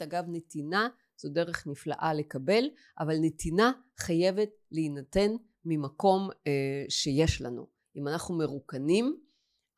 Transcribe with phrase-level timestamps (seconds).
[0.00, 2.64] באמת, אגב, נתינה זו דרך נפלאה לקבל,
[2.98, 5.30] אבל נתינה חייבת להינתן
[5.64, 7.66] ממקום אה, שיש לנו.
[7.96, 9.16] אם אנחנו מרוקנים,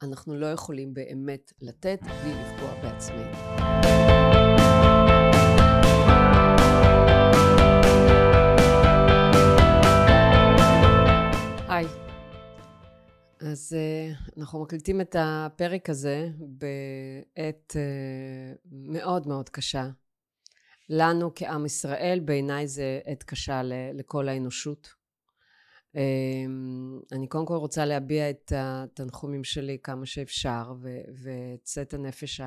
[0.03, 3.32] אנחנו לא יכולים באמת לתת בלי לפגוע בעצמנו.
[11.69, 11.87] היי.
[13.41, 19.91] אז uh, אנחנו מקליטים את הפרק הזה בעת uh, מאוד מאוד קשה.
[20.95, 23.62] לנו כעם ישראל, בעיניי זה עת קשה
[23.95, 24.89] לכל האנושות.
[25.95, 30.73] אמ, אני קודם כל רוצה להביע את התנחומים שלי כמה שאפשר
[31.23, 32.41] וצאת הנפש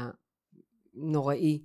[0.93, 1.63] הנוראי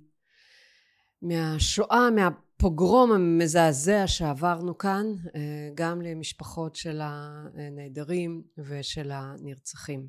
[1.21, 5.05] מהשואה, מהפוגרום המזעזע שעברנו כאן,
[5.35, 10.07] אה, גם למשפחות של הנעדרים ושל הנרצחים.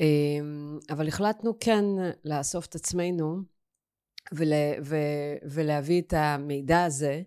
[0.00, 1.84] אמ, אבל החלטנו כן
[2.24, 3.57] לאסוף את עצמנו
[4.32, 4.96] ולה, ו,
[5.42, 7.22] ולהביא את המידע הזה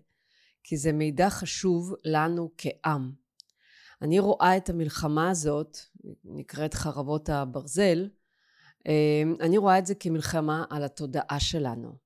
[0.62, 3.12] כי זה מידע חשוב לנו כעם.
[4.02, 5.78] אני רואה את המלחמה הזאת,
[6.24, 8.08] נקראת חרבות הברזל,
[8.86, 11.96] אמ, אני רואה את זה כמלחמה על התודעה שלנו.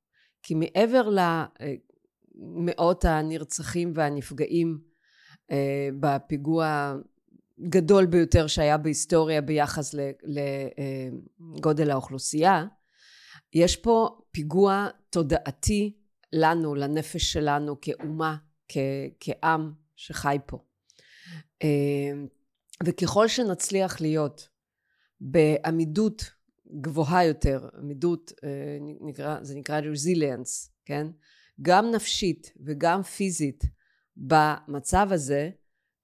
[0.42, 1.08] כי מעבר
[2.38, 4.78] למאות הנרצחים והנפגעים
[5.50, 6.96] אה, בפיגוע
[7.66, 9.94] הגדול ביותר שהיה בהיסטוריה ביחס
[11.54, 12.64] לגודל האוכלוסייה,
[13.52, 15.96] יש פה פיגוע תודעתי
[16.32, 18.36] לנו, לנפש שלנו כאומה,
[18.68, 20.58] כ- כעם שחי פה.
[21.62, 22.26] אמ,
[22.86, 24.48] וככל שנצליח להיות
[25.20, 26.24] בעמידות
[26.80, 31.06] גבוהה יותר, עמידות, אה, נקרא, זה נקרא resilience, כן?
[31.62, 33.64] גם נפשית וגם פיזית
[34.16, 35.50] במצב הזה,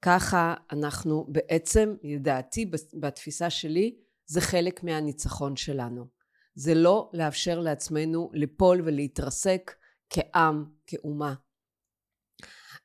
[0.02, 3.96] ככה אנחנו בעצם, לדעתי, בתפיסה שלי,
[4.27, 6.22] זה חלק מהניצחון שלנו.
[6.55, 9.75] זה לא לאפשר לעצמנו ליפול ולהתרסק
[10.11, 11.34] כעם, כאומה.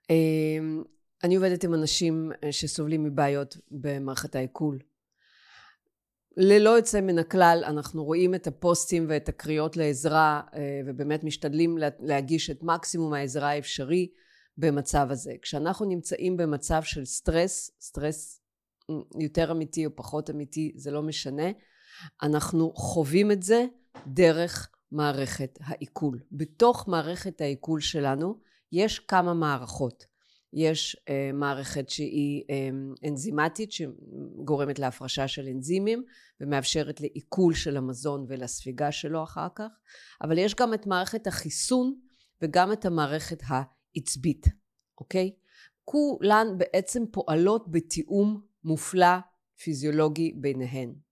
[0.09, 0.83] אמ,
[1.23, 4.79] אני עובדת עם אנשים אה, שסובלים מבעיות במערכת העיכול.
[6.37, 12.49] ללא יוצא מן הכלל אנחנו רואים את הפוסטים ואת הקריאות לעזרה אה, ובאמת משתדלים להגיש
[12.49, 14.11] את מקסימום העזרה האפשרי
[14.57, 15.33] במצב הזה.
[15.41, 18.41] כשאנחנו נמצאים במצב של סטרס, סטרס
[19.19, 21.51] יותר אמיתי או פחות אמיתי זה לא משנה,
[22.23, 23.65] אנחנו חווים את זה
[24.07, 26.19] דרך מערכת העיכול.
[26.31, 28.39] בתוך מערכת העיכול שלנו
[28.71, 30.05] יש כמה מערכות.
[30.53, 36.03] יש uh, מערכת שהיא um, אנזימטית שגורמת להפרשה של אנזימים
[36.41, 39.69] ומאפשרת לעיכול של המזון ולספיגה שלו אחר כך,
[40.21, 41.99] אבל יש גם את מערכת החיסון
[42.41, 44.47] וגם את המערכת העצבית,
[44.97, 45.31] אוקיי?
[45.85, 49.17] כולן בעצם פועלות בתיאום מופלא
[49.63, 51.06] פיזיולוגי ביניהן.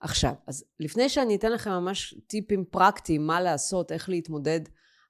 [0.00, 4.60] עכשיו, אז לפני שאני אתן לכם ממש טיפים פרקטיים מה לעשות, איך להתמודד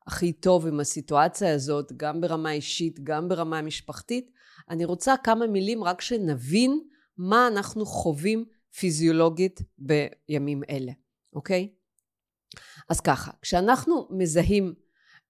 [0.06, 4.30] הכי טוב עם הסיטואציה הזאת, גם ברמה אישית, גם ברמה משפחתית,
[4.70, 6.80] אני רוצה כמה מילים רק שנבין
[7.18, 8.44] מה אנחנו חווים
[8.78, 10.92] פיזיולוגית בימים אלה,
[11.32, 11.72] אוקיי?
[12.88, 14.74] אז ככה, כשאנחנו מזהים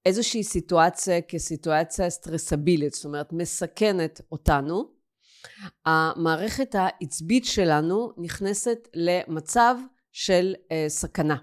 [0.06, 5.00] איזושהי סיטואציה כסיטואציה סטרסבילית, זאת אומרת מסכנת אותנו,
[5.87, 9.77] המערכת העצבית שלנו נכנסת למצב
[10.12, 11.37] של uh, סכנה.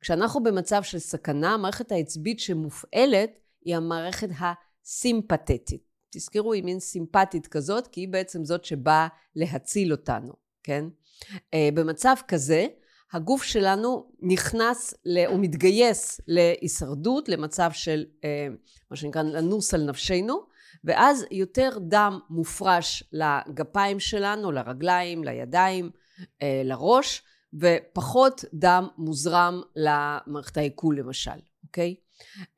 [0.00, 3.30] כשאנחנו במצב של סכנה, המערכת העצבית שמופעלת
[3.64, 5.82] היא המערכת הסימפתטית.
[6.10, 10.32] תזכרו, היא מין סימפטית כזאת, כי היא בעצם זאת שבאה להציל אותנו,
[10.62, 10.84] כן?
[11.30, 11.34] Uh,
[11.74, 12.66] במצב כזה,
[13.12, 14.94] הגוף שלנו נכנס,
[15.28, 18.24] הוא מתגייס להישרדות, למצב של uh,
[18.90, 20.49] מה שנקרא לנוס על נפשנו,
[20.84, 25.90] ואז יותר דם מופרש לגפיים שלנו, לרגליים, לידיים,
[26.42, 27.22] אה, לראש,
[27.54, 31.30] ופחות דם מוזרם למערכת העיכול למשל,
[31.64, 31.94] אוקיי?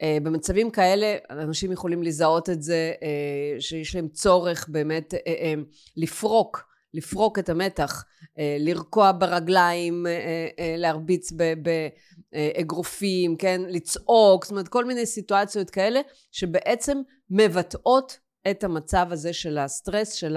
[0.02, 5.14] אה, במצבים כאלה אנשים יכולים לזהות את זה אה, שיש להם צורך באמת
[5.96, 8.04] לפרוק לפרוק את המתח,
[8.58, 10.06] לרקוע ברגליים,
[10.78, 11.32] להרביץ
[12.32, 13.60] באגרופים, כן?
[13.68, 16.00] לצעוק, זאת אומרת כל מיני סיטואציות כאלה
[16.32, 16.98] שבעצם
[17.30, 18.18] מבטאות
[18.50, 20.36] את המצב הזה של הסטרס, של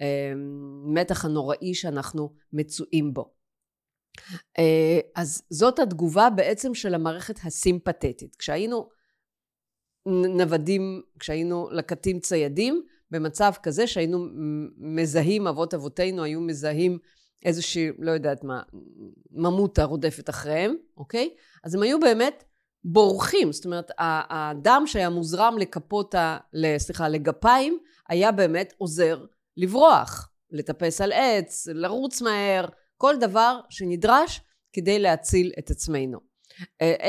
[0.00, 3.36] המתח הנוראי שאנחנו מצויים בו.
[4.58, 8.36] אה, אז זאת התגובה בעצם של המערכת הסימפתטית.
[8.36, 8.88] כשהיינו
[10.36, 14.26] נוודים, כשהיינו לקטים ציידים, במצב כזה שהיינו
[14.78, 16.98] מזהים, אבות אבותינו היו מזהים
[17.44, 18.62] איזושהי, לא יודעת מה,
[19.30, 21.30] ממותה רודפת אחריהם, אוקיי?
[21.64, 22.44] אז הם היו באמת
[22.84, 26.38] בורחים, זאת אומרת הדם שהיה מוזרם לכפות, ה,
[26.78, 29.24] סליחה, לגפיים, היה באמת עוזר
[29.56, 32.66] לברוח, לטפס על עץ, לרוץ מהר,
[32.96, 34.40] כל דבר שנדרש
[34.72, 36.18] כדי להציל את עצמנו.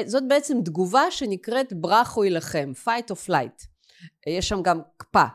[0.05, 3.67] זאת בעצם תגובה שנקראת ברח או יילחם, fight or flight.
[4.27, 5.25] יש שם גם קפה,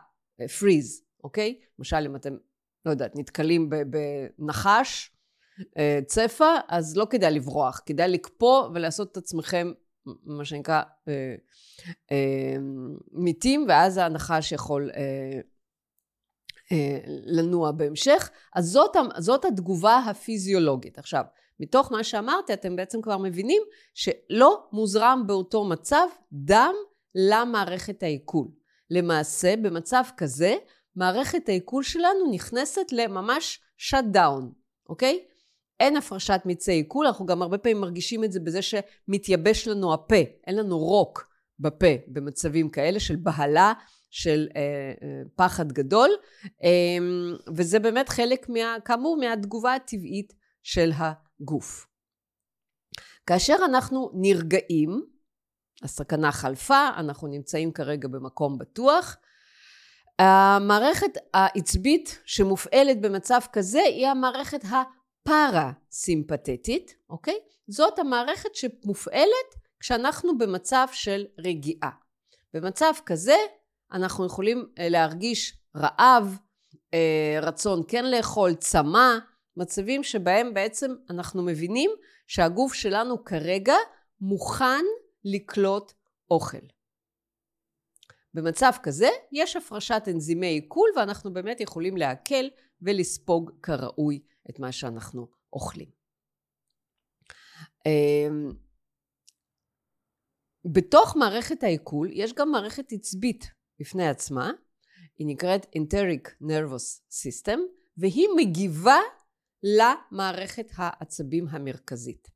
[0.41, 1.61] freeze, אוקיי?
[1.79, 2.37] למשל אם אתם,
[2.87, 3.71] לא יודעת, נתקלים
[4.39, 5.11] בנחש,
[6.07, 9.73] צפה, אז לא כדאי לברוח, כדאי לקפוא ולעשות את עצמכם,
[10.25, 10.83] מה שנקרא,
[13.13, 14.91] מתים, ואז הנחש יכול
[17.27, 18.31] לנוע בהמשך.
[18.55, 20.99] אז זאת, זאת התגובה הפיזיולוגית.
[20.99, 21.25] עכשיו,
[21.61, 23.63] מתוך מה שאמרתי, אתם בעצם כבר מבינים
[23.95, 26.75] שלא מוזרם באותו מצב דם
[27.15, 28.49] למערכת העיכול.
[28.93, 30.55] למעשה, במצב כזה,
[30.97, 34.53] מערכת העיכול שלנו נכנסת לממש shut down,
[34.89, 35.25] אוקיי?
[35.81, 40.23] אין הפרשת מיצי עיכול, אנחנו גם הרבה פעמים מרגישים את זה בזה שמתייבש לנו הפה,
[40.47, 41.29] אין לנו רוק
[41.59, 43.73] בפה במצבים כאלה של בהלה,
[44.11, 44.63] של אה,
[45.03, 46.11] אה, פחד גדול,
[46.65, 46.99] אה,
[47.57, 51.87] וזה באמת חלק, מה, כאמור, מהתגובה הטבעית של הגוף.
[53.27, 55.03] כאשר אנחנו נרגעים,
[55.83, 59.17] הסכנה חלפה, אנחנו נמצאים כרגע במקום בטוח,
[60.19, 67.39] המערכת העצבית שמופעלת במצב כזה היא המערכת הפרה-סימפתטית, אוקיי?
[67.69, 71.91] זאת המערכת שמופעלת כשאנחנו במצב של רגיעה.
[72.55, 73.37] במצב כזה
[73.93, 76.39] אנחנו יכולים אה, להרגיש רעב,
[76.95, 79.19] אה, רצון כן לאכול, צמא,
[79.57, 81.91] מצבים שבהם בעצם אנחנו מבינים
[82.27, 83.75] שהגוף שלנו כרגע
[84.21, 84.85] מוכן
[85.25, 85.93] לקלוט
[86.31, 86.67] אוכל.
[88.35, 92.45] במצב כזה יש הפרשת אנזימי עיכול ואנחנו באמת יכולים לעכל
[92.83, 95.91] ולספוג כראוי את מה שאנחנו אוכלים.
[97.87, 98.51] אמ,
[100.65, 103.45] בתוך מערכת העיכול יש גם מערכת עצבית
[103.81, 104.51] בפני עצמה,
[105.19, 107.59] היא נקראת enteric nervous system
[107.97, 108.99] והיא מגיבה
[109.63, 112.29] למערכת העצבים המרכזית.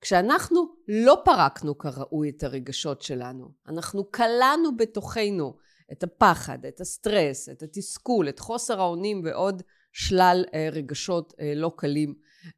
[0.00, 5.56] כשאנחנו לא פרקנו כראוי את הרגשות שלנו, אנחנו כלאנו בתוכנו
[5.92, 9.62] את הפחד, את הסטרס, את התסכול, את חוסר האונים ועוד
[9.92, 12.14] שלל אה, רגשות אה, לא קלים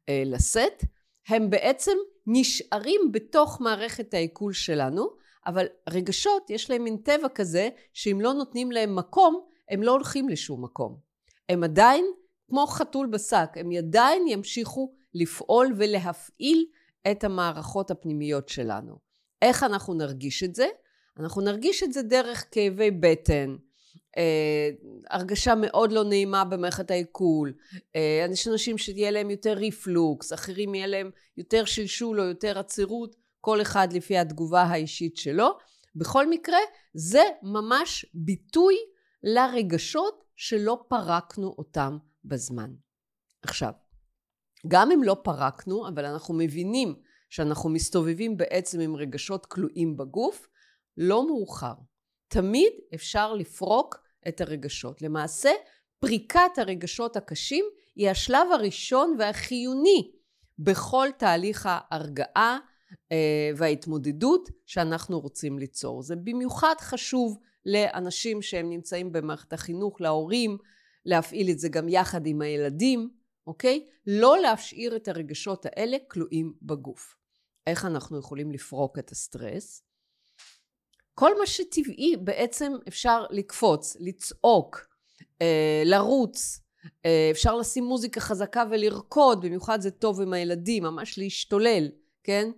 [0.09, 0.83] אה, לשאת,
[1.27, 5.09] הם בעצם נשארים בתוך מערכת העיכול שלנו,
[5.45, 10.29] אבל רגשות יש להם מין טבע כזה שאם לא נותנים להם מקום, הם לא הולכים
[10.29, 10.97] לשום מקום.
[11.49, 12.05] הם עדיין
[12.47, 16.65] כמו חתול בשק, הם עדיין ימשיכו לפעול ולהפעיל
[17.11, 18.97] את המערכות הפנימיות שלנו.
[19.41, 20.67] איך אנחנו נרגיש את זה?
[21.19, 23.55] אנחנו נרגיש את זה דרך כאבי בטן,
[24.17, 24.69] אה,
[25.09, 27.53] הרגשה מאוד לא נעימה במערכת העיכול,
[27.95, 33.15] אה, יש אנשים שיהיה להם יותר ריפלוקס, אחרים יהיה להם יותר שלשול או יותר עצירות,
[33.41, 35.57] כל אחד לפי התגובה האישית שלו.
[35.95, 36.57] בכל מקרה,
[36.93, 38.75] זה ממש ביטוי
[39.23, 42.73] לרגשות שלא פרקנו אותם בזמן.
[43.41, 43.71] עכשיו,
[44.67, 46.95] גם אם לא פרקנו, אבל אנחנו מבינים
[47.29, 50.47] שאנחנו מסתובבים בעצם עם רגשות כלואים בגוף,
[50.97, 51.73] לא מאוחר.
[52.27, 53.97] תמיד אפשר לפרוק
[54.27, 55.01] את הרגשות.
[55.01, 55.49] למעשה,
[55.99, 57.65] פריקת הרגשות הקשים
[57.95, 60.11] היא השלב הראשון והחיוני
[60.59, 62.57] בכל תהליך ההרגעה
[63.11, 66.01] אה, וההתמודדות שאנחנו רוצים ליצור.
[66.01, 70.57] זה במיוחד חשוב לאנשים שהם נמצאים במערכת החינוך, להורים,
[71.05, 73.09] להפעיל את זה גם יחד עם הילדים,
[73.47, 73.85] אוקיי?
[74.07, 77.15] לא להשאיר את הרגשות האלה כלואים בגוף.
[77.67, 79.83] איך אנחנו יכולים לפרוק את הסטרס?
[81.13, 84.87] כל מה שטבעי בעצם אפשר לקפוץ, לצעוק,
[85.41, 86.59] אה, לרוץ,
[87.05, 91.89] אה, אפשר לשים מוזיקה חזקה ולרקוד, במיוחד זה טוב עם הילדים, ממש להשתולל,
[92.23, 92.51] כן?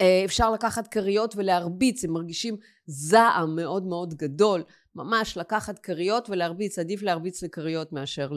[0.00, 2.56] אה, אפשר לקחת כריות ולהרביץ, הם מרגישים
[2.86, 4.62] זעם מאוד מאוד גדול,
[4.94, 8.28] ממש לקחת כריות ולהרביץ, עדיף להרביץ לכריות מאשר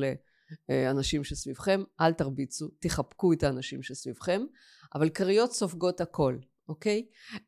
[0.70, 4.42] לאנשים שסביבכם, אל תרביצו, תחבקו את האנשים שסביבכם,
[4.96, 6.38] אבל כריות סופגות הכל,
[6.70, 7.06] אוקיי?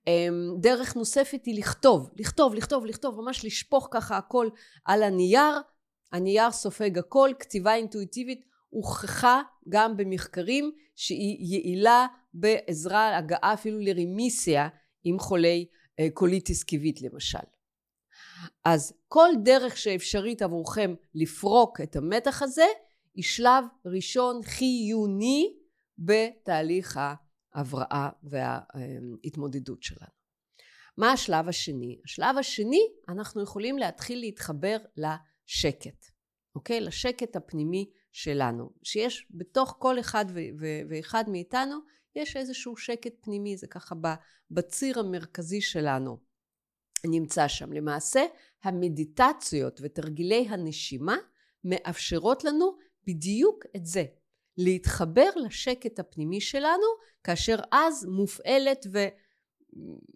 [0.07, 4.49] אמ, דרך נוספת היא לכתוב, לכתוב, לכתוב, לכתוב, ממש לשפוך ככה הכל
[4.85, 5.53] על הנייר,
[6.11, 14.67] הנייר סופג הכל, כתיבה אינטואיטיבית הוכחה גם במחקרים שהיא יעילה בעזרה, הגעה אפילו לרמיסיה
[15.03, 15.65] עם חולי
[15.99, 17.37] אה, קוליטיס קיבית למשל.
[18.65, 22.65] אז כל דרך שאפשרית עבורכם לפרוק את המתח הזה
[23.15, 25.57] היא שלב ראשון חיוני
[25.97, 26.99] בתהליך
[27.53, 30.11] ההבראה וההתמודדות שלנו.
[30.97, 32.01] מה השלב השני?
[32.05, 36.05] השלב השני, אנחנו יכולים להתחיל להתחבר לשקט,
[36.55, 36.81] אוקיי?
[36.81, 40.25] לשקט הפנימי שלנו, שיש בתוך כל אחד
[40.89, 41.75] ואחד מאיתנו,
[42.15, 43.95] יש איזשהו שקט פנימי, זה ככה
[44.51, 46.17] בציר המרכזי שלנו
[47.05, 47.73] נמצא שם.
[47.73, 48.25] למעשה,
[48.63, 51.15] המדיטציות ותרגילי הנשימה
[51.63, 52.77] מאפשרות לנו
[53.07, 54.05] בדיוק את זה,
[54.57, 56.87] להתחבר לשקט הפנימי שלנו,
[57.23, 58.85] כאשר אז מופעלת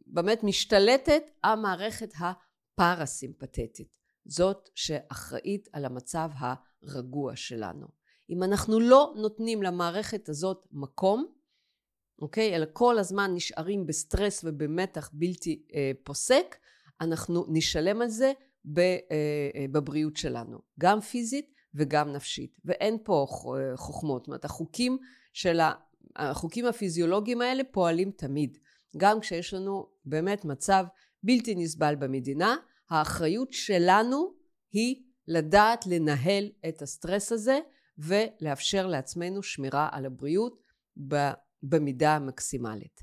[0.07, 3.97] ובאמת משתלטת המערכת הפרסימפטית.
[4.25, 7.87] זאת שאחראית על המצב הרגוע שלנו.
[8.29, 11.27] אם אנחנו לא נותנים למערכת הזאת מקום,
[12.21, 12.55] אוקיי?
[12.55, 16.55] אלא כל הזמן נשארים בסטרס ובמתח בלתי אה, פוסק,
[17.01, 18.31] אנחנו נשלם על זה
[18.77, 22.57] אה, אה, בבריאות שלנו, גם פיזית וגם נפשית.
[22.65, 23.25] ואין פה
[23.75, 24.21] חוכמות.
[24.21, 24.97] זאת אומרת, החוקים
[25.33, 25.59] של.
[26.15, 28.57] החוקים הפיזיולוגיים האלה פועלים תמיד.
[28.97, 30.85] גם כשיש לנו באמת מצב
[31.23, 32.55] בלתי נסבל במדינה,
[32.89, 34.33] האחריות שלנו
[34.71, 37.59] היא לדעת לנהל את הסטרס הזה
[37.97, 40.63] ולאפשר לעצמנו שמירה על הבריאות
[41.63, 43.01] במידה המקסימלית.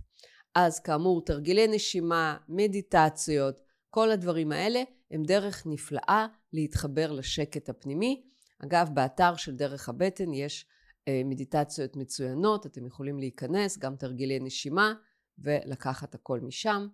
[0.54, 8.24] אז כאמור, תרגילי נשימה, מדיטציות, כל הדברים האלה הם דרך נפלאה להתחבר לשקט הפנימי.
[8.58, 10.66] אגב, באתר של דרך הבטן יש
[11.08, 14.94] אה, מדיטציות מצוינות, אתם יכולים להיכנס, גם תרגילי נשימה,
[15.38, 16.86] ולקחת הכל משם.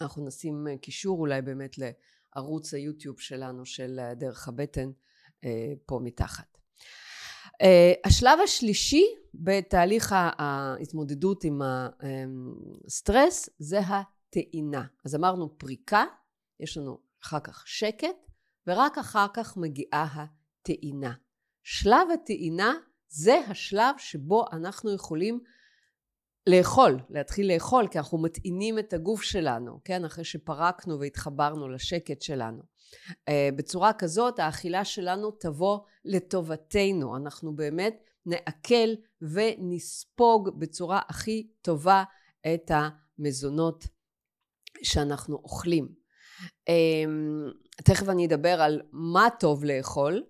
[0.00, 4.90] אנחנו נשים אה, קישור אולי באמת לערוץ היוטיוב שלנו של אה, דרך הבטן
[5.86, 6.58] פה מתחת.
[8.04, 11.62] השלב השלישי בתהליך ההתמודדות עם
[12.86, 14.84] הסטרס זה הטעינה.
[15.04, 16.04] אז אמרנו פריקה,
[16.60, 18.16] יש לנו אחר כך שקט,
[18.66, 20.26] ורק אחר כך מגיעה
[20.70, 21.12] הטעינה.
[21.62, 22.74] שלב הטעינה
[23.08, 25.40] זה השלב שבו אנחנו יכולים
[26.46, 30.04] לאכול, להתחיל לאכול, כי אנחנו מטעינים את הגוף שלנו, כן?
[30.04, 32.62] אחרי שפרקנו והתחברנו לשקט שלנו.
[33.28, 38.88] אה, בצורה כזאת האכילה שלנו תבוא לטובתנו, אנחנו באמת נעכל
[39.22, 42.04] ונספוג בצורה הכי טובה
[42.54, 43.84] את המזונות
[44.82, 45.88] שאנחנו אוכלים.
[46.68, 47.50] אמ,
[47.84, 50.22] תכף אני אדבר על מה טוב לאכול,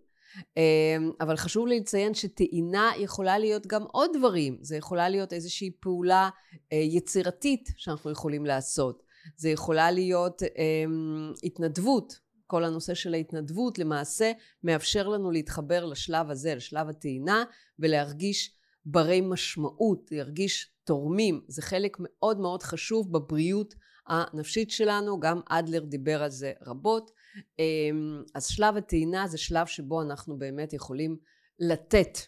[1.21, 4.59] אבל חשוב לי לציין שטעינה יכולה להיות גם עוד דברים.
[4.61, 6.28] זה יכולה להיות איזושהי פעולה
[6.73, 9.02] אה, יצירתית שאנחנו יכולים לעשות.
[9.37, 12.26] זה יכולה להיות אמ, התנדבות.
[12.47, 14.33] כל הנושא של ההתנדבות למעשה
[14.64, 17.45] מאפשר לנו להתחבר לשלב הזה, לשלב הטעינה,
[17.78, 21.40] ולהרגיש ברי משמעות, להרגיש תורמים.
[21.49, 23.75] זה חלק מאוד מאוד חשוב בבריאות
[24.07, 27.11] הנפשית שלנו, גם אדלר דיבר על זה רבות.
[27.59, 31.16] אמ, אז שלב הטעינה זה שלב שבו אנחנו באמת יכולים
[31.59, 32.19] לתת,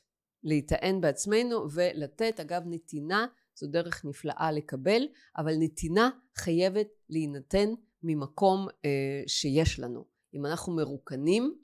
[0.44, 2.40] להיטען בעצמנו ולתת.
[2.40, 5.02] אגב, נתינה זו דרך נפלאה לקבל,
[5.36, 7.68] אבל נתינה חייבת להינתן
[8.02, 10.04] ממקום אה, שיש לנו.
[10.34, 11.58] אם אנחנו מרוקנים,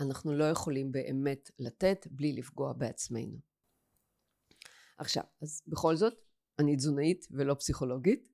[0.00, 3.38] אנחנו לא יכולים באמת לתת בלי לפגוע בעצמנו.
[4.98, 6.14] עכשיו, אז בכל זאת,
[6.58, 8.29] אני תזונאית ולא פסיכולוגית,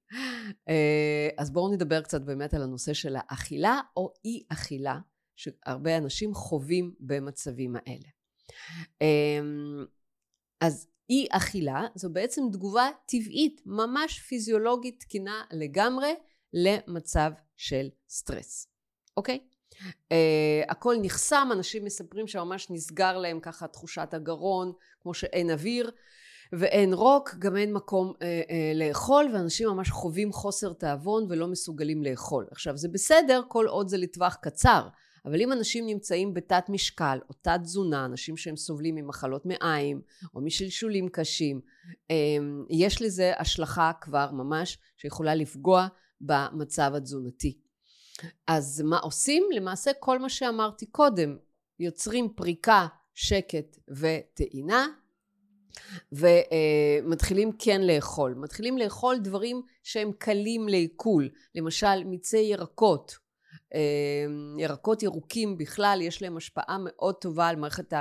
[1.38, 4.98] אז בואו נדבר קצת באמת על הנושא של האכילה או אי אכילה,
[5.36, 8.08] שהרבה אנשים חווים במצבים האלה.
[9.00, 9.84] אמ,
[10.60, 16.14] אז אי אכילה זו בעצם תגובה טבעית, ממש פיזיולוגית תקינה לגמרי
[16.52, 18.68] למצב של סטרס,
[19.16, 19.40] אוקיי?
[19.82, 20.16] Uh,
[20.68, 24.72] הכל נחסם, אנשים מספרים שממש נסגר להם ככה תחושת הגרון,
[25.02, 25.90] כמו שאין אוויר,
[26.52, 32.02] ואין רוק, גם אין מקום אה, אה, לאכול, ואנשים ממש חווים חוסר תיאבון ולא מסוגלים
[32.02, 32.46] לאכול.
[32.50, 34.88] עכשיו, זה בסדר כל עוד זה לטווח קצר,
[35.24, 40.00] אבל אם אנשים נמצאים בתת משקל או תת תזונה, אנשים שהם סובלים ממחלות מעיים
[40.34, 41.60] או משלשולים קשים,
[42.10, 42.16] אה,
[42.70, 45.86] יש לזה השלכה כבר ממש שיכולה לפגוע
[46.20, 47.58] במצב התזונתי.
[48.46, 49.42] אז מה עושים?
[49.54, 51.36] למעשה כל מה שאמרתי קודם,
[51.80, 54.86] יוצרים פריקה, שקט וטעינה,
[56.12, 58.34] ומתחילים כן לאכול.
[58.34, 63.26] מתחילים לאכול דברים שהם קלים לעיכול, למשל מיצי ירקות.
[63.74, 64.26] אה,
[64.58, 67.92] ירקות ירוקים בכלל יש להם השפעה מאוד טובה על מערכת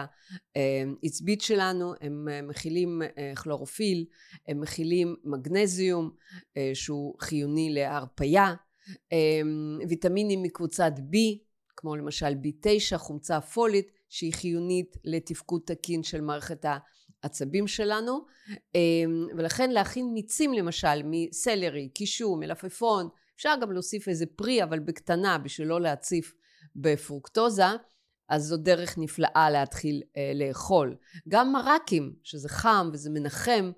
[0.55, 4.05] העצבית שלנו, הם מכילים אה, כלורופיל,
[4.47, 6.11] הם מכילים מגנזיום
[6.57, 8.53] אה, שהוא חיוני להרפייה,
[9.89, 11.15] ויטמינים מקבוצת B,
[11.75, 16.65] כמו למשל B9, חומצה פולית, שהיא חיונית לתפקוד תקין של מערכת
[17.25, 18.25] העצבים שלנו,
[18.75, 25.37] אמ, ולכן להכין מיצים למשל מסלרי, קישור, מלפפון, אפשר גם להוסיף איזה פרי אבל בקטנה
[25.37, 26.33] בשביל לא להציף
[26.75, 27.65] בפרוקטוזה,
[28.29, 30.95] אז זו דרך נפלאה להתחיל אה, לאכול.
[31.27, 33.71] גם מרקים, שזה חם וזה מנחם,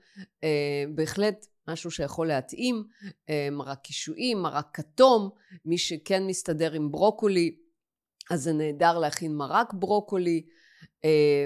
[0.43, 2.83] אה, בהחלט משהו שיכול להתאים,
[3.29, 5.29] אה, מרק קישואים, מרק כתום,
[5.65, 7.55] מי שכן מסתדר עם ברוקולי,
[8.31, 10.45] אז זה נהדר להכין מרק ברוקולי.
[11.05, 11.45] אה,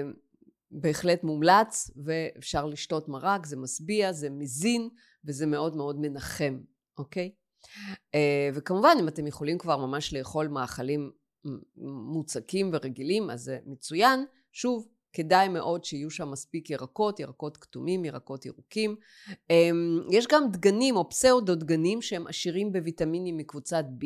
[0.72, 4.88] בהחלט מומלץ ואפשר לשתות מרק, זה משביע, זה מזין
[5.24, 6.60] וזה מאוד מאוד מנחם,
[6.98, 7.32] אוקיי?
[8.14, 11.10] אה, וכמובן אם אתם יכולים כבר ממש לאכול מאכלים
[12.12, 14.24] מוצקים ורגילים אז זה מצוין.
[14.52, 18.96] שוב, כדאי מאוד שיהיו שם מספיק ירקות, ירקות כתומים, ירקות ירוקים.
[19.50, 24.04] אמ, יש גם דגנים או פסאודו דגנים שהם עשירים בוויטמינים מקבוצת B,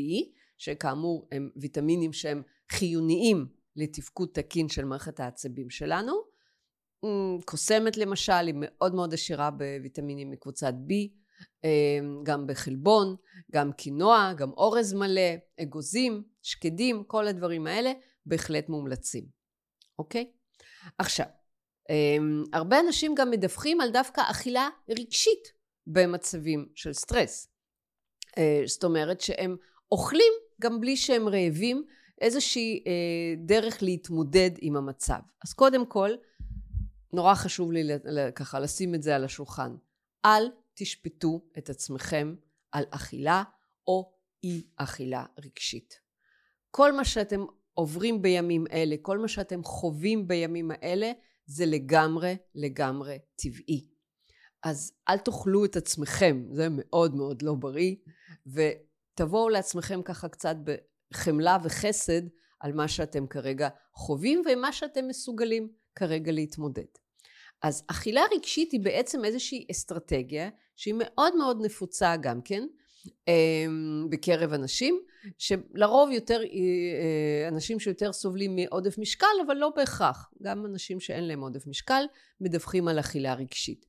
[0.58, 2.42] שכאמור הם ויטמינים שהם
[2.72, 3.46] חיוניים
[3.76, 6.35] לתפקוד תקין של מערכת העצבים שלנו.
[7.44, 10.92] קוסמת למשל היא מאוד מאוד עשירה בוויטמינים מקבוצת B,
[11.64, 13.16] אמ, גם בחלבון,
[13.52, 15.30] גם קינוע, גם אורז מלא,
[15.62, 17.92] אגוזים, שקדים, כל הדברים האלה
[18.26, 19.24] בהחלט מומלצים,
[19.98, 20.32] אוקיי?
[20.98, 21.26] עכשיו,
[21.90, 25.52] אמ, הרבה אנשים גם מדווחים על דווקא אכילה רגשית
[25.86, 27.48] במצבים של סטרס.
[28.38, 29.56] אה, זאת אומרת שהם
[29.92, 31.84] אוכלים גם בלי שהם רעבים,
[32.20, 35.18] איזושהי אה, דרך להתמודד עם המצב.
[35.44, 36.10] אז קודם כל,
[37.12, 37.82] נורא חשוב לי
[38.34, 39.76] ככה לשים את זה על השולחן.
[40.24, 42.34] אל תשפטו את עצמכם
[42.72, 43.42] על אכילה
[43.86, 44.12] או
[44.44, 46.00] אי אכילה רגשית.
[46.70, 47.44] כל מה שאתם
[47.74, 51.12] עוברים בימים אלה, כל מה שאתם חווים בימים האלה,
[51.46, 53.88] זה לגמרי לגמרי טבעי.
[54.62, 57.96] אז אל תאכלו את עצמכם, זה מאוד מאוד לא בריא,
[58.46, 62.22] ותבואו לעצמכם ככה קצת בחמלה וחסד
[62.60, 66.84] על מה שאתם כרגע חווים ומה שאתם מסוגלים כרגע להתמודד.
[67.62, 72.66] אז אכילה רגשית היא בעצם איזושהי אסטרטגיה שהיא מאוד מאוד נפוצה גם כן
[73.28, 75.00] אמ, בקרב אנשים,
[75.38, 80.30] שלרוב יותר אה, אנשים שיותר סובלים מעודף משקל, אבל לא בהכרח.
[80.42, 82.04] גם אנשים שאין להם עודף משקל
[82.40, 83.86] מדווחים על אכילה רגשית.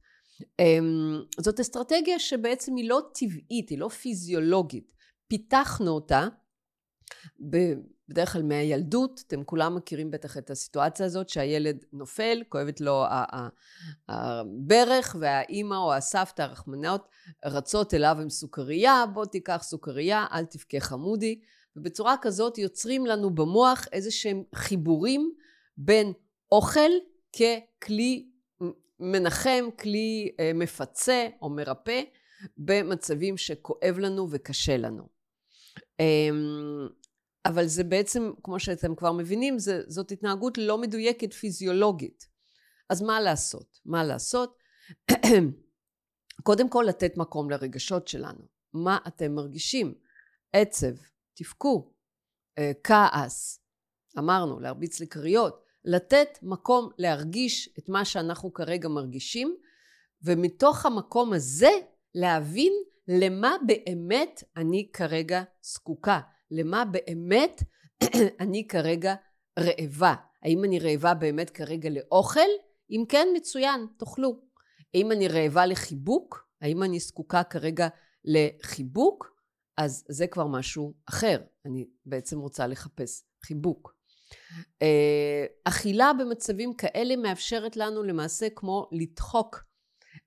[0.59, 4.93] אמ, זאת אסטרטגיה שבעצם היא לא טבעית, היא לא פיזיולוגית.
[5.27, 6.27] פיתחנו אותה
[8.09, 13.05] בדרך כלל מהילדות, אתם כולם מכירים בטח את הסיטואציה הזאת שהילד נופל, כואבת לו
[14.09, 17.07] הברך והאימא או הסבתא הרחמנות
[17.45, 21.39] רצות אליו עם סוכריה, בוא תיקח סוכריה, אל תבכה חמודי,
[21.75, 25.31] ובצורה כזאת יוצרים לנו במוח איזה שהם חיבורים
[25.77, 26.13] בין
[26.51, 26.91] אוכל
[27.33, 28.29] ככלי
[28.99, 32.01] מנחם, כלי אה, מפצה או מרפא
[32.57, 35.17] במצבים שכואב לנו וקשה לנו.
[35.99, 36.87] אמ,
[37.47, 42.27] אבל זה בעצם, כמו שאתם כבר מבינים, זה, זאת התנהגות לא מדויקת פיזיולוגית.
[42.89, 43.79] אז מה לעשות?
[43.85, 44.57] מה לעשות?
[46.43, 48.47] קודם כל לתת מקום לרגשות שלנו.
[48.73, 49.93] מה אתם מרגישים?
[50.53, 50.95] עצב,
[51.33, 51.93] תבכו,
[52.57, 53.59] אה, כעס,
[54.17, 59.55] אמרנו, להרביץ לקריות, לתת מקום להרגיש את מה שאנחנו כרגע מרגישים,
[60.21, 61.71] ומתוך המקום הזה
[62.15, 62.73] להבין
[63.07, 66.19] למה באמת אני כרגע זקוקה.
[66.51, 67.63] למה באמת
[68.41, 69.15] אני כרגע
[69.59, 70.15] רעבה.
[70.43, 72.49] האם אני רעבה באמת כרגע לאוכל?
[72.91, 74.41] אם כן, מצוין, תאכלו.
[74.93, 76.47] האם אני רעבה לחיבוק?
[76.61, 77.87] האם אני זקוקה כרגע
[78.25, 79.37] לחיבוק?
[79.77, 81.41] אז זה כבר משהו אחר.
[81.65, 83.97] אני בעצם רוצה לחפש חיבוק.
[84.81, 89.63] אה, אכילה במצבים כאלה מאפשרת לנו למעשה כמו לדחוק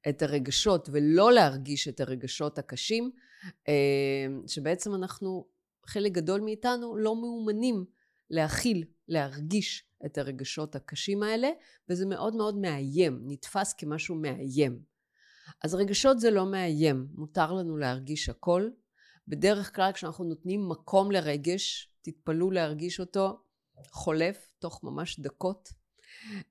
[0.08, 3.10] את הרגשות ולא להרגיש את הרגשות הקשים,
[3.68, 5.46] אה, שבעצם אנחנו
[5.90, 7.84] חלק גדול מאיתנו לא מאומנים
[8.30, 11.50] להכיל, להרגיש את הרגשות הקשים האלה,
[11.88, 14.82] וזה מאוד מאוד מאיים, נתפס כמשהו מאיים.
[15.64, 18.68] אז רגשות זה לא מאיים, מותר לנו להרגיש הכל.
[19.28, 23.40] בדרך כלל כשאנחנו נותנים מקום לרגש, תתפלאו להרגיש אותו
[23.90, 25.68] חולף תוך ממש דקות,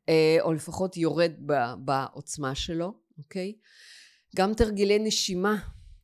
[0.09, 1.31] אה, או לפחות יורד
[1.77, 3.53] בעוצמה שלו, אוקיי?
[4.35, 5.55] גם תרגילי נשימה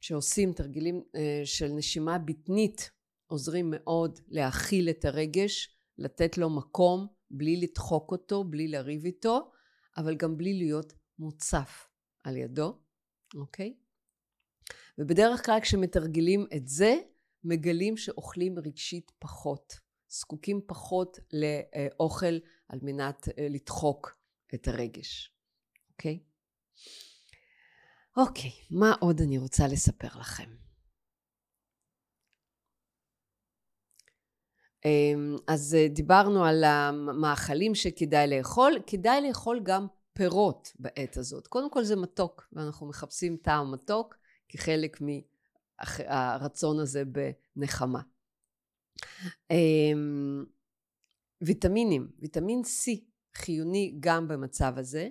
[0.02, 2.92] שעושים, תרגילים אה, של נשימה בטנית,
[3.28, 9.52] עוזרים מאוד להכיל את הרגש, לתת לו מקום בלי לדחוק אותו, בלי לריב איתו,
[9.98, 11.88] אבל גם בלי להיות מוצף
[12.24, 12.80] על ידו,
[13.36, 13.78] אוקיי?
[14.98, 16.96] ובדרך כלל כשמתרגלים את זה,
[17.44, 19.74] מגלים שאוכלים רגשית פחות,
[20.10, 24.18] זקוקים פחות לאוכל על מנת אה, לדחוק
[24.54, 25.34] את הרגש,
[25.92, 26.20] אוקיי?
[28.18, 30.65] אוקיי, מה עוד אני רוצה לספר לכם?
[35.48, 41.48] אז אה, דיברנו על המאכלים שכדאי לאכול, כדאי לאכול גם פירות בעת הזאת.
[41.48, 44.16] קודם כל זה מתוק, ואנחנו מחפשים טעם מתוק
[44.50, 48.02] כחלק מהרצון הזה בנחמה.
[49.52, 50.46] אמ,
[51.42, 52.92] ויטמינים, ויטמין C
[53.36, 55.08] חיוני גם במצב הזה,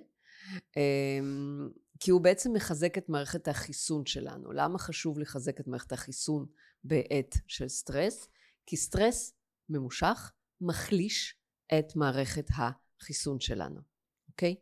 [0.77, 4.51] אמ, כי הוא בעצם מחזק את מערכת החיסון שלנו.
[4.51, 6.45] למה חשוב לחזק את מערכת החיסון
[6.83, 8.27] בעת של סטרס?
[8.65, 9.34] כי סטרס
[9.69, 11.35] ממושך מחליש
[11.79, 13.81] את מערכת החיסון שלנו,
[14.29, 14.55] אוקיי?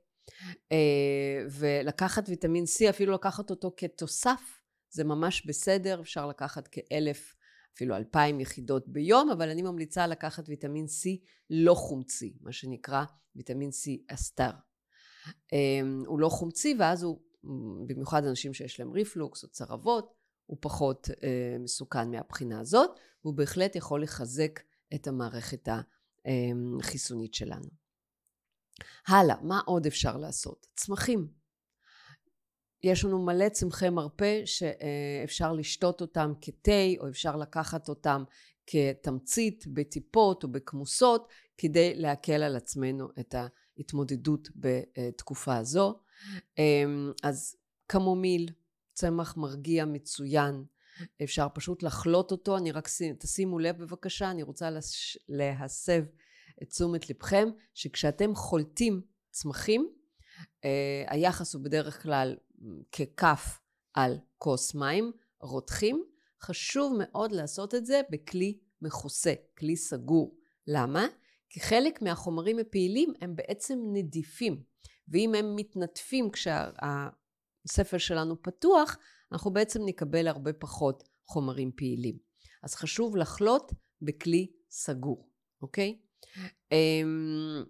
[0.72, 4.42] אה, ולקחת ויטמין C, אפילו לקחת אותו כתוסף,
[4.90, 7.36] זה ממש בסדר, אפשר לקחת כאלף
[7.76, 11.10] אפילו אלפיים יחידות ביום, אבל אני ממליצה לקחת ויטמין C
[11.50, 13.04] לא חומצי, מה שנקרא
[13.36, 14.52] ויטמין C אסתר.
[15.54, 17.20] אמ, הוא לא חומצי ואז הוא,
[17.88, 20.14] במיוחד אנשים שיש להם ריפלוקס או צרבות,
[20.46, 22.90] הוא פחות אה, מסוכן מהבחינה הזאת,
[23.24, 24.60] והוא בהחלט יכול לחזק
[24.96, 25.68] את המערכת
[26.80, 27.70] החיסונית שלנו.
[29.08, 30.68] הלאה, מה עוד אפשר לעשות?
[30.76, 31.28] צמחים.
[32.84, 38.24] יש לנו מלא צמחי מרפא שאפשר לשתות אותם כתה, או אפשר לקחת אותם
[38.68, 41.28] כתמצית בטיפות או בכמוסות,
[41.58, 46.00] כדי להקל על עצמנו את ההתמודדות בתקופה הזו.
[46.58, 47.56] אמ, אז
[47.88, 48.50] קמומיל,
[48.94, 50.66] צמח מרגיע מצוין,
[51.24, 54.70] אפשר פשוט לחלוט אותו, אני רק, תשימו לב בבקשה, אני רוצה
[55.30, 56.04] להסב
[56.64, 59.02] את תשומת לבכם, שכשאתם חולטים
[59.32, 59.90] צמחים,
[60.66, 62.36] אה, היחס הוא בדרך כלל
[62.92, 63.60] ככף
[63.94, 66.04] על כוס מים, רותחים.
[66.42, 70.38] חשוב מאוד לעשות את זה בכלי מכוסה, כלי סגור.
[70.68, 71.08] למה?
[71.50, 74.64] כי חלק מהחומרים הפעילים הם בעצם נדיפים,
[75.08, 78.98] ואם הם מתנדפים כשהספר שלנו פתוח,
[79.34, 82.18] אנחנו בעצם נקבל הרבה פחות חומרים פעילים.
[82.64, 85.30] אז חשוב לחלוט בכלי סגור,
[85.62, 86.00] אוקיי?
[86.72, 87.64] אמ,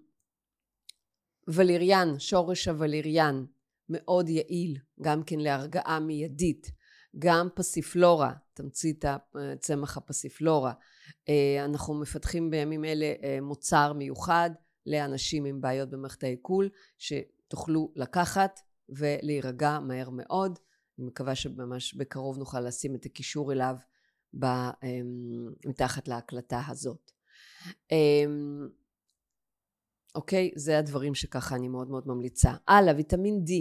[1.48, 3.46] וליריאן, שורש הווליריאן,
[3.90, 6.72] מאוד יעיל, גם כן להרגעה מיידית.
[7.20, 9.06] גם פסיפלורה, תמצית
[9.60, 10.74] צמח הפסיפלורה.
[11.30, 14.50] אה, אנחנו מפתחים בימים אלה אה, מוצר מיוחד
[14.86, 20.60] לאנשים עם בעיות במערכת העיכול, שתוכלו לקחת ולהירגע מהר מאוד.
[21.00, 23.76] אני מקווה שממש בקרוב נוכל לשים את הקישור אליו
[24.44, 27.12] אמ, מתחת להקלטה הזאת.
[27.92, 28.68] אמ,
[30.16, 30.52] אוקיי?
[30.56, 32.54] זה הדברים שככה אני מאוד מאוד ממליצה.
[32.68, 33.52] הלאה, ויטמין D.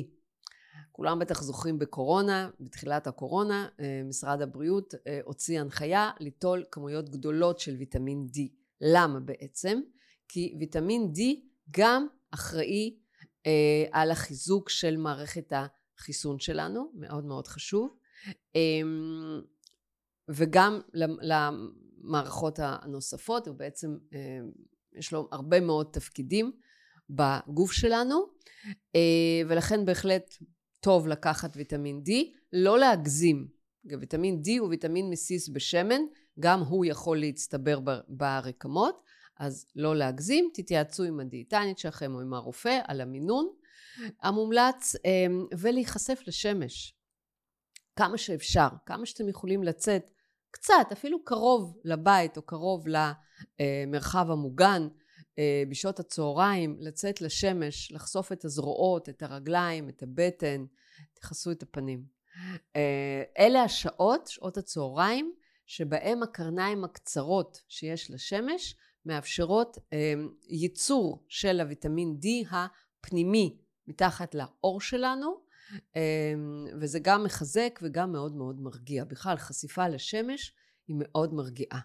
[0.93, 7.59] כולם בטח זוכרים בקורונה, בתחילת הקורונה, אה, משרד הבריאות אה, הוציא הנחיה ליטול כמויות גדולות
[7.59, 8.39] של ויטמין D.
[8.81, 9.81] למה בעצם?
[10.29, 11.21] כי ויטמין D
[11.71, 12.97] גם אחראי
[13.47, 15.53] אה, על החיזוק של מערכת
[15.99, 17.97] החיסון שלנו, מאוד מאוד חשוב,
[18.57, 18.61] אה,
[20.29, 20.81] וגם
[21.23, 24.19] למערכות הנוספות, הוא בעצם אה,
[24.99, 26.53] יש לו הרבה מאוד תפקידים
[27.11, 28.27] בגוף שלנו,
[28.95, 30.35] אה, ולכן בהחלט
[30.81, 32.11] טוב לקחת ויטמין D,
[32.53, 33.49] לא להגזים.
[34.01, 36.01] ויטמין D הוא ויטמין מסיס בשמן,
[36.41, 37.79] גם הוא יכול להצטבר
[38.09, 39.03] ברקמות,
[39.39, 43.49] אז לא להגזים, תתייעצו עם הדיאטנית שלכם או עם הרופא על המינון
[44.23, 45.27] המומלץ, אה,
[45.59, 46.95] ולהיחשף לשמש.
[47.97, 50.11] כמה שאפשר, כמה שאתם יכולים לצאת
[50.51, 54.89] קצת, אפילו קרוב לבית או קרוב למרחב המוגן,
[55.39, 60.65] אה, בשעות הצהריים, לצאת לשמש, לחשוף את הזרועות, את הרגליים, את הבטן,
[61.15, 62.05] תכסו את הפנים.
[62.77, 65.33] אה, אלה השעות, שעות הצהריים,
[65.67, 68.77] שבהם הקרניים הקצרות שיש לשמש
[69.07, 70.15] מאפשרות אה,
[70.49, 75.41] ייצור של הוויטמין D הפנימי מתחת לאור שלנו,
[76.81, 79.05] וזה גם מחזק וגם מאוד מאוד מרגיע.
[79.05, 80.55] בכלל, חשיפה לשמש
[80.89, 81.81] היא מאוד מרגיעה.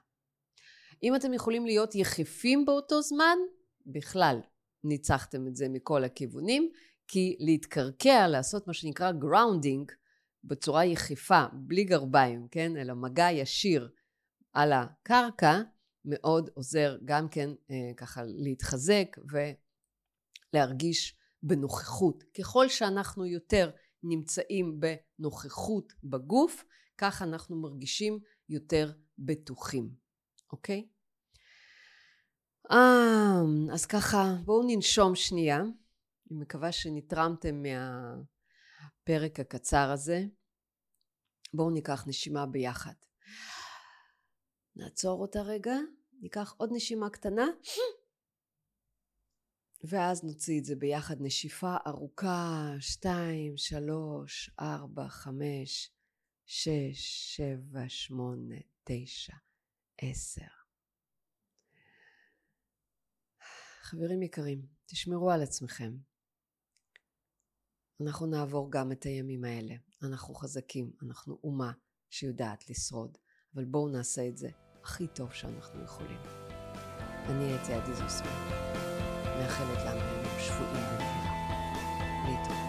[1.04, 3.38] אם אתם יכולים להיות יחפים באותו זמן,
[3.86, 4.40] בכלל
[4.84, 6.72] ניצחתם את זה מכל הכיוונים,
[7.08, 9.92] כי להתקרקע, לעשות מה שנקרא גראונדינג,
[10.44, 12.78] בצורה יחפה, בלי גרביים, כן?
[12.78, 13.90] אלא מגע ישיר
[14.54, 15.62] על הקרקע,
[16.06, 19.18] מאוד עוזר גם כן אה, ככה להתחזק
[20.54, 22.24] ולהרגיש בנוכחות.
[22.40, 23.72] ככל שאנחנו יותר
[24.04, 26.64] נמצאים בנוכחות בגוף,
[26.98, 28.20] כך אנחנו מרגישים
[28.50, 29.90] יותר בטוחים.
[30.52, 30.88] אוקיי?
[32.72, 33.42] אה,
[33.74, 35.58] אז ככה, בואו ננשום שנייה.
[36.32, 40.26] אני מקווה שנתרמתם מהפרק הקצר הזה.
[41.54, 42.94] בואו ניקח נשימה ביחד.
[44.76, 45.76] נעצור אותה רגע,
[46.22, 47.46] ניקח עוד נשימה קטנה,
[49.90, 51.16] ואז נוציא את זה ביחד.
[51.20, 55.92] נשיפה ארוכה, שתיים, שלוש, ארבע, חמש,
[56.46, 59.34] שש, שבע, שמונה, תשע.
[59.98, 60.42] עשר.
[63.82, 65.98] חברים יקרים, תשמרו על עצמכם.
[68.02, 69.76] אנחנו נעבור גם את הימים האלה.
[70.04, 71.72] אנחנו חזקים, אנחנו אומה
[72.10, 73.18] שיודעת לשרוד,
[73.56, 74.50] אבל בואו נעשה את זה
[74.84, 76.22] הכי טוב שאנחנו יכולים.
[77.30, 78.77] אני הייתי עדי זוסמן,
[79.40, 80.02] מאחלת לנו
[80.40, 81.28] שפויים ונעימים.
[82.26, 82.67] להתראות.